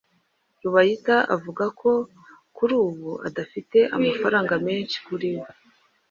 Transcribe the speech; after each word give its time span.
Rubayita 0.61 1.15
avuga 1.35 1.65
ko 1.79 1.91
kuri 2.57 2.73
ubu 2.87 3.09
adafite 3.27 3.77
amafaranga 3.97 4.53
menshi 4.67 4.97
kuri 5.07 5.29
we. 5.39 5.47